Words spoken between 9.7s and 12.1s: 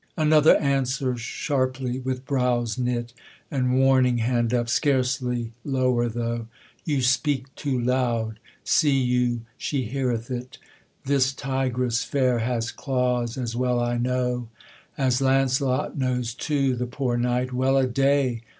heareth it, This tigress